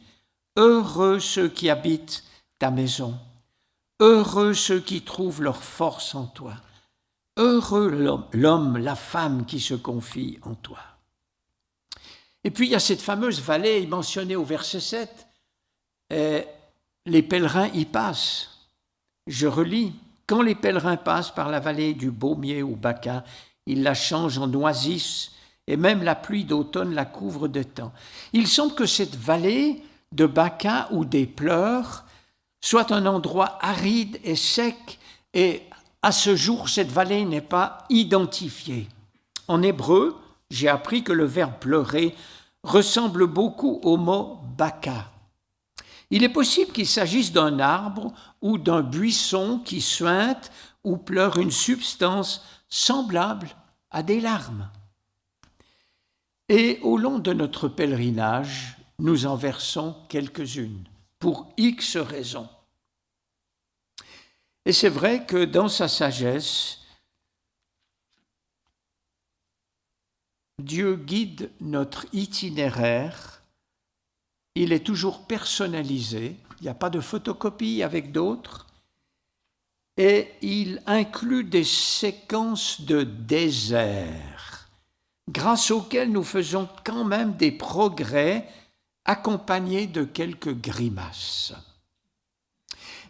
Heureux 0.58 1.20
ceux 1.20 1.48
qui 1.48 1.70
habitent 1.70 2.26
ta 2.58 2.72
maison, 2.72 3.18
heureux 4.02 4.54
ceux 4.54 4.82
qui 4.82 5.04
trouvent 5.04 5.42
leur 5.42 5.64
force 5.64 6.14
en 6.16 6.26
toi, 6.26 6.56
heureux 7.38 7.90
l'homme, 8.34 8.78
la 8.78 8.96
femme 8.96 9.46
qui 9.46 9.62
se 9.62 9.76
confie 9.76 10.38
en 10.42 10.56
toi. 10.56 10.80
Et 12.44 12.52
puis 12.52 12.68
il 12.68 12.72
y 12.72 12.76
a 12.76 12.80
cette 12.80 13.02
fameuse 13.02 13.42
vallée 13.42 13.86
mentionnée 13.86 14.36
au 14.36 14.44
verset 14.44 14.80
7. 14.80 15.28
les 17.06 17.22
pèlerins 17.22 17.70
y 17.74 17.86
passent. 17.86 18.68
Je 19.28 19.48
relis. 19.48 19.94
Quand 20.28 20.42
les 20.44 20.56
pèlerins 20.56 20.98
passent 20.98 21.34
par 21.34 21.50
la 21.50 21.60
vallée 21.60 21.96
du 21.96 22.12
Baumier 22.12 22.62
ou 22.62 22.76
Baca, 22.76 23.24
ils 23.66 23.82
la 23.82 23.96
changent 23.96 24.38
en 24.38 24.54
oasis 24.54 25.32
et 25.68 25.76
même 25.78 26.04
la 26.04 26.16
pluie 26.16 26.46
d'automne 26.46 26.94
la 26.94 27.06
couvre 27.06 27.48
de 27.48 27.64
temps. 27.64 27.92
Il 28.34 28.48
semble 28.48 28.76
que 28.76 28.86
cette 28.86 29.16
vallée 29.16 29.84
de 30.12 30.26
Baca 30.26 30.88
ou 30.92 31.06
des 31.06 31.26
pleurs 31.26 32.06
soit 32.62 32.92
un 32.92 33.06
endroit 33.06 33.58
aride 33.62 34.20
et 34.24 34.36
sec 34.36 35.00
et 35.34 35.64
à 36.02 36.12
ce 36.12 36.36
jour 36.36 36.70
cette 36.70 36.92
vallée 36.92 37.26
n'est 37.26 37.42
pas 37.42 37.86
identifiée. 37.90 38.88
En 39.48 39.62
hébreu, 39.62 40.20
j'ai 40.50 40.68
appris 40.68 41.04
que 41.04 41.12
le 41.12 41.26
verbe 41.26 41.60
pleurer 41.60 42.16
ressemble 42.64 43.28
beaucoup 43.28 43.80
au 43.84 43.98
mot 43.98 44.40
Baca. 44.58 45.12
Il 46.12 46.24
est 46.24 46.30
possible 46.30 46.72
qu'il 46.72 46.88
s'agisse 46.88 47.32
d'un 47.32 47.60
arbre 47.60 48.14
ou 48.42 48.58
d'un 48.58 48.82
buisson 48.82 49.60
qui 49.60 49.80
suinte 49.80 50.52
ou 50.84 50.98
pleure 50.98 51.38
une 51.38 51.52
substance 51.52 52.44
semblable 52.68 53.50
à 53.92 54.04
des 54.04 54.20
larmes. 54.20 54.70
Et 56.48 56.80
au 56.82 56.98
long 56.98 57.20
de 57.20 57.32
notre 57.32 57.68
pèlerinage, 57.68 58.78
nous 58.98 59.28
en 59.28 59.36
versons 59.36 59.96
quelques-unes, 60.10 60.84
pour 61.20 61.48
X 61.58 61.98
raisons. 61.98 62.50
Et 64.66 64.74
c'est 64.74 64.90
vrai 64.90 65.26
que 65.26 65.46
dans 65.46 65.70
sa 65.70 65.88
sagesse, 65.88 66.79
Dieu 70.60 70.96
guide 70.98 71.52
notre 71.62 72.06
itinéraire. 72.14 73.42
Il 74.56 74.74
est 74.74 74.86
toujours 74.86 75.26
personnalisé, 75.26 76.36
il 76.60 76.64
n'y 76.64 76.70
a 76.70 76.74
pas 76.74 76.90
de 76.90 77.00
photocopie 77.00 77.82
avec 77.82 78.12
d'autres, 78.12 78.68
et 79.96 80.28
il 80.42 80.82
inclut 80.86 81.44
des 81.44 81.64
séquences 81.64 82.82
de 82.82 83.04
désert, 83.04 84.70
grâce 85.30 85.72
auxquelles 85.72 86.12
nous 86.12 86.24
faisons 86.24 86.68
quand 86.84 87.06
même 87.06 87.38
des 87.38 87.52
progrès 87.52 88.48
accompagnés 89.06 89.88
de 89.88 90.04
quelques 90.04 90.54
grimaces. 90.54 91.54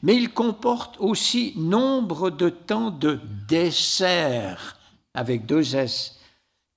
Mais 0.04 0.16
il 0.16 0.34
comporte 0.34 0.98
aussi 1.00 1.54
nombre 1.58 2.30
de 2.30 2.50
temps 2.50 2.92
de 2.92 3.20
dessert, 3.48 4.78
avec 5.14 5.46
deux 5.46 5.76
S, 5.76 6.18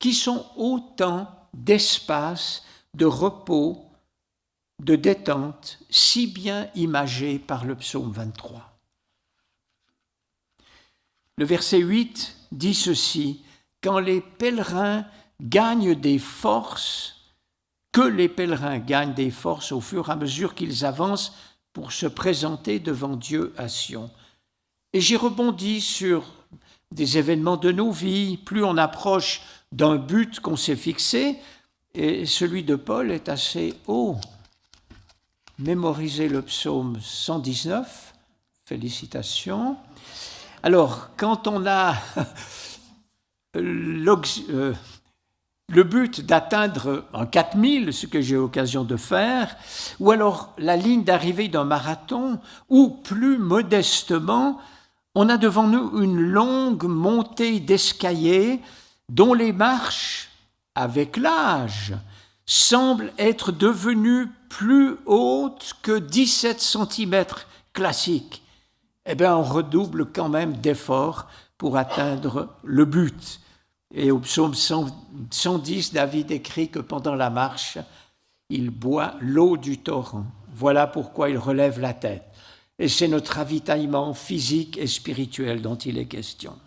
qui 0.03 0.15
sont 0.15 0.45
autant 0.57 1.29
d'espaces 1.55 2.65
de 2.93 3.07
repos 3.07 3.87
de 4.83 4.97
détente 4.97 5.79
si 5.91 6.27
bien 6.27 6.69
imagée 6.75 7.39
par 7.39 7.65
le 7.65 7.77
psaume 7.77 8.11
23. 8.11 8.69
Le 11.39 11.45
verset 11.45 11.79
8 11.79 12.37
dit 12.51 12.75
ceci, 12.75 13.45
Quand 13.81 14.01
les 14.01 14.21
pèlerins 14.21 15.07
gagnent 15.41 15.95
des 15.95 16.19
forces, 16.19 17.37
que 17.93 18.01
les 18.01 18.29
pèlerins 18.29 18.81
gagnent 18.81 19.15
des 19.15 19.31
forces 19.31 19.71
au 19.71 19.81
fur 19.81 20.09
et 20.09 20.13
à 20.13 20.17
mesure 20.17 20.57
qu'ils 20.57 20.85
avancent 20.85 21.33
pour 21.73 21.93
se 21.93 22.07
présenter 22.07 22.81
devant 22.81 23.15
Dieu 23.15 23.55
à 23.57 23.69
Sion. 23.69 24.11
Et 24.93 25.01
j'ai 25.01 25.17
rebondi 25.17 25.81
sur 25.81 26.25
des 26.91 27.19
événements 27.19 27.57
de 27.57 27.71
nos 27.71 27.93
vies, 27.93 28.37
plus 28.37 28.65
on 28.65 28.77
approche 28.77 29.43
d'un 29.73 29.97
but 29.97 30.41
qu'on 30.41 30.57
s'est 30.57 30.77
fixé, 30.77 31.37
et 31.95 32.25
celui 32.27 32.63
de 32.63 32.77
Paul 32.77 33.11
est 33.11 33.29
assez 33.29 33.75
haut 33.87 34.17
mémoriser 35.63 36.29
le 36.29 36.43
psaume 36.43 36.99
119. 37.01 38.15
Félicitations. 38.65 39.77
Alors, 40.63 41.11
quand 41.17 41.47
on 41.47 41.67
a 41.67 41.95
euh, 43.57 44.75
le 45.69 45.83
but 45.83 46.25
d'atteindre 46.25 47.05
en 47.13 47.27
4000, 47.27 47.93
ce 47.93 48.07
que 48.07 48.21
j'ai 48.21 48.37
occasion 48.37 48.85
de 48.85 48.97
faire, 48.97 49.57
ou 50.01 50.11
alors 50.11 50.53
la 50.59 50.77
ligne 50.77 51.05
d'arrivée 51.05 51.49
d'un 51.49 51.65
marathon, 51.65 52.41
ou 52.69 52.89
plus 52.89 53.39
modestement, 53.39 54.59
on 55.15 55.29
a 55.29 55.37
devant 55.37 55.67
nous 55.67 56.01
une 56.03 56.21
longue 56.21 56.85
montée 56.85 57.61
d'escalier 57.61 58.61
dont 59.13 59.35
les 59.35 59.53
marches, 59.53 60.31
avec 60.75 61.19
l'âge, 61.19 61.93
semblent 62.47 63.13
être 63.19 63.53
devenues 63.53 64.29
plus 64.49 64.97
haute 65.05 65.75
que 65.83 65.99
17 65.99 66.61
cm 66.61 67.25
classiques, 67.75 68.43
eh 69.05 69.15
bien 69.15 69.37
on 69.37 69.43
redouble 69.43 70.07
quand 70.11 70.31
même 70.31 70.57
d'efforts 70.57 71.29
pour 71.59 71.77
atteindre 71.77 72.57
le 72.65 72.87
but. 72.87 73.41
Et 73.95 74.11
au 74.11 74.19
psaume 74.21 74.55
110, 74.55 75.93
David 75.93 76.31
écrit 76.31 76.71
que 76.71 76.79
pendant 76.79 77.15
la 77.15 77.29
marche, 77.29 77.77
il 78.49 78.71
boit 78.71 79.17
l'eau 79.21 79.59
du 79.59 79.77
torrent. 79.79 80.25
Voilà 80.55 80.87
pourquoi 80.87 81.29
il 81.29 81.37
relève 81.37 81.79
la 81.79 81.93
tête. 81.93 82.25
Et 82.79 82.89
c'est 82.89 83.09
notre 83.09 83.35
ravitaillement 83.35 84.15
physique 84.15 84.79
et 84.79 84.87
spirituel 84.87 85.61
dont 85.61 85.77
il 85.77 85.99
est 85.99 86.07
question. 86.07 86.59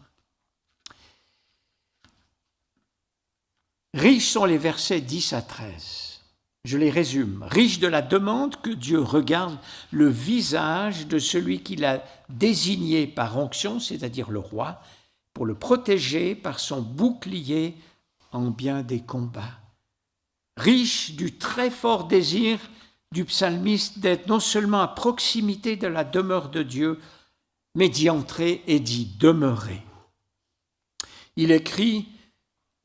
Riches 3.96 4.28
sont 4.28 4.44
les 4.44 4.58
versets 4.58 5.00
10 5.00 5.32
à 5.32 5.42
13. 5.42 6.20
Je 6.66 6.78
les 6.78 6.90
résume. 6.90 7.46
Riche 7.50 7.80
de 7.80 7.88
la 7.88 8.02
demande 8.02 8.58
que 8.62 8.72
Dieu 8.72 9.00
regarde 9.00 9.58
le 9.92 10.10
visage 10.10 11.08
de 11.08 11.18
celui 11.18 11.64
qu'il 11.64 11.86
a 11.86 12.04
désigné 12.28 13.08
par 13.08 13.38
onction, 13.38 13.80
c'est-à-dire 13.80 14.32
le 14.32 14.40
roi, 14.40 14.82
pour 15.34 15.46
le 15.46 15.56
protéger 15.56 16.36
par 16.36 16.60
son 16.60 16.82
bouclier 16.82 17.78
en 18.34 18.50
bien 18.50 18.84
des 18.84 19.00
combats. 19.00 19.62
riche 20.58 21.16
du 21.16 21.38
très 21.38 21.70
fort 21.70 22.06
désir 22.06 22.60
du 23.14 23.24
psalmiste 23.24 24.00
d'être 24.00 24.28
non 24.28 24.42
seulement 24.42 24.82
à 24.82 24.90
proximité 24.90 25.78
de 25.78 25.88
la 25.88 26.04
demeure 26.04 26.50
de 26.50 26.64
Dieu, 26.64 27.00
mais 27.76 27.88
d'y 27.88 28.10
entrer 28.10 28.62
et 28.68 28.82
d'y 28.82 29.06
demeurer. 29.06 29.82
Il 31.38 31.52
écrit 31.52 32.10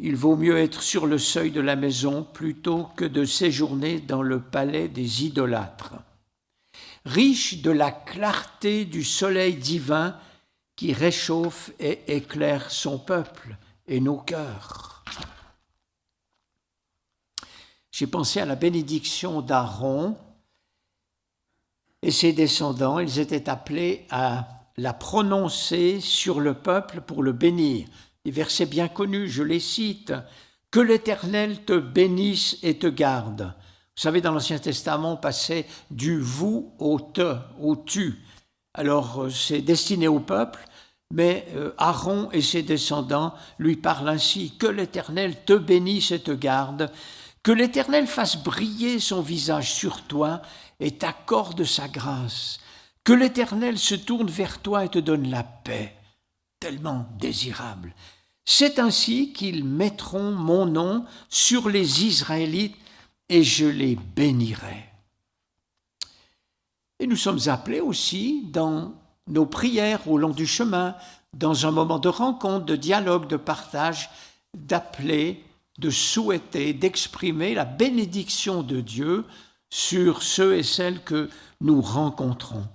Il 0.03 0.17
vaut 0.17 0.37
mieux 0.37 0.57
être 0.57 0.83
sur 0.83 1.07
le 1.07 1.19
seuil 1.19 1.51
de 1.51 1.61
la 1.61 1.77
maison 1.77 2.25
plutôt 2.25 2.85
que 2.97 3.05
de 3.05 3.27
séjourner 3.27 4.01
dans 4.01 4.23
le 4.23 4.41
palais 4.41 4.89
des 4.89 5.27
idolâtres. 5.27 5.93
Riche 7.05 7.61
de 7.61 7.71
la 7.71 7.93
clarté 7.93 8.87
du 8.87 9.05
soleil 9.05 9.57
divin 9.57 10.19
qui 10.75 10.95
réchauffe 10.95 11.71
et 11.79 12.17
éclaire 12.17 12.71
son 12.71 12.99
peuple 12.99 13.57
et 13.87 14.01
nos 14.01 14.17
cœurs. 14.17 15.05
J'ai 17.91 18.07
pensé 18.07 18.41
à 18.41 18.47
la 18.47 18.57
bénédiction 18.57 19.43
d'Aaron 19.43 20.17
et 22.01 22.11
ses 22.11 22.33
descendants. 22.33 23.01
Ils 23.01 23.19
étaient 23.19 23.51
appelés 23.51 24.07
à 24.09 24.49
la 24.79 24.95
prononcer 24.95 26.01
sur 26.01 26.41
le 26.41 26.55
peuple 26.55 27.03
pour 27.03 27.23
le 27.23 27.33
bénir. 27.33 27.87
Des 28.25 28.31
versets 28.31 28.67
bien 28.67 28.89
connus, 28.89 29.29
je 29.29 29.43
les 29.43 29.61
cite. 29.61 30.13
Que 30.71 30.81
l'Éternel 30.81 31.65
te 31.65 31.79
bénisse 31.79 32.59
et 32.63 32.79
te 32.79 32.87
garde. 32.87 33.55
Vous 33.97 34.03
savez, 34.03 34.21
dans 34.21 34.33
l'Ancien 34.33 34.59
Testament, 34.59 35.15
on 35.15 35.17
passait 35.17 35.67
du 35.91 36.19
vous 36.19 36.75
au 36.79 37.01
te, 37.01 37.37
au 37.61 37.77
tu. 37.77 38.23
Alors, 38.75 39.23
euh, 39.23 39.31
c'est 39.31 39.63
destiné 39.63 40.07
au 40.07 40.21
peuple, 40.21 40.61
mais 41.13 41.47
euh, 41.57 41.73
Aaron 41.77 42.31
et 42.31 42.43
ses 42.43 42.63
descendants 42.63 43.35
lui 43.59 43.77
parlent 43.77 44.09
ainsi. 44.09 44.57
Que 44.59 44.67
l'Éternel 44.67 45.45
te 45.45 45.55
bénisse 45.55 46.13
et 46.13 46.21
te 46.21 46.31
garde. 46.31 46.91
Que 47.43 47.53
l'Éternel 47.53 48.07
fasse 48.07 48.37
briller 48.37 49.01
son 49.01 49.23
visage 49.23 49.73
sur 49.73 50.03
toi 50.03 50.43
et 50.79 50.93
t'accorde 50.93 51.65
sa 51.65 51.89
grâce. 51.89 52.61
Que 53.03 53.15
l'Éternel 53.15 53.79
se 53.79 53.95
tourne 53.95 54.29
vers 54.29 54.61
toi 54.61 54.85
et 54.85 54.89
te 54.89 54.99
donne 54.99 55.31
la 55.31 55.43
paix 55.43 55.97
tellement 56.61 57.07
désirable. 57.19 57.95
C'est 58.45 58.79
ainsi 58.79 59.33
qu'ils 59.33 59.65
mettront 59.65 60.33
mon 60.33 60.67
nom 60.67 61.07
sur 61.29 61.69
les 61.69 62.05
Israélites 62.05 62.77
et 63.29 63.43
je 63.43 63.67
les 63.67 63.97
bénirai. 63.97 64.85
Et 66.99 67.07
nous 67.07 67.17
sommes 67.17 67.41
appelés 67.47 67.81
aussi 67.81 68.45
dans 68.53 68.93
nos 69.27 69.47
prières 69.47 70.07
au 70.09 70.19
long 70.19 70.31
du 70.31 70.47
chemin, 70.47 70.95
dans 71.33 71.67
un 71.67 71.71
moment 71.71 71.99
de 71.99 72.09
rencontre, 72.09 72.67
de 72.67 72.77
dialogue, 72.77 73.27
de 73.27 73.37
partage, 73.37 74.11
d'appeler, 74.55 75.43
de 75.79 75.89
souhaiter, 75.89 76.75
d'exprimer 76.75 77.55
la 77.55 77.65
bénédiction 77.65 78.63
de 78.63 78.81
Dieu 78.81 79.25
sur 79.71 80.23
ceux 80.23 80.57
et 80.57 80.63
celles 80.63 81.03
que 81.03 81.31
nous 81.61 81.81
rencontrons. 81.81 82.67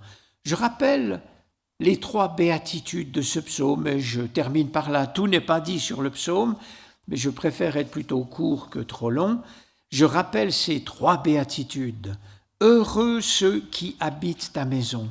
Je 0.44 0.56
rappelle 0.56 1.20
les 1.78 2.00
trois 2.00 2.34
béatitudes 2.34 3.12
de 3.12 3.22
ce 3.22 3.38
psaume, 3.40 3.86
et 3.86 4.00
je 4.00 4.22
termine 4.22 4.70
par 4.70 4.90
là. 4.90 5.06
Tout 5.06 5.28
n'est 5.28 5.40
pas 5.40 5.60
dit 5.60 5.80
sur 5.80 6.02
le 6.02 6.10
psaume, 6.10 6.56
mais 7.08 7.16
je 7.16 7.30
préfère 7.30 7.76
être 7.76 7.90
plutôt 7.90 8.24
court 8.24 8.70
que 8.70 8.78
trop 8.78 9.10
long. 9.10 9.40
Je 9.90 10.04
rappelle 10.04 10.52
ces 10.52 10.82
trois 10.82 11.22
béatitudes. 11.22 12.16
Heureux 12.60 13.20
ceux 13.20 13.60
qui 13.60 13.96
habitent 14.00 14.52
ta 14.52 14.64
maison. 14.64 15.10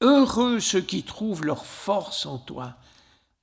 Heureux 0.00 0.60
ceux 0.60 0.80
qui 0.80 1.02
trouvent 1.02 1.44
leur 1.44 1.64
force 1.64 2.26
en 2.26 2.38
toi. 2.38 2.74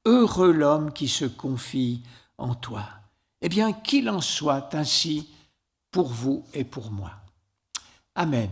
Heureux 0.06 0.52
l'homme 0.52 0.94
qui 0.94 1.08
se 1.08 1.26
confie 1.26 2.02
en 2.38 2.56
toi. 2.56 2.86
Eh 3.42 3.50
bien, 3.50 3.74
qu'il 3.74 4.10
en 4.10 4.22
soit 4.22 4.74
ainsi 4.74 5.30
pour 5.92 6.08
vous 6.08 6.46
et 6.54 6.64
pour 6.64 6.92
moi. 6.92 7.12
Amen. 8.16 8.50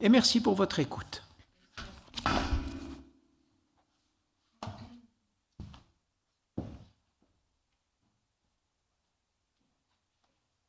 Et 0.00 0.08
merci 0.08 0.40
pour 0.40 0.54
votre 0.54 0.78
écoute. 0.78 1.22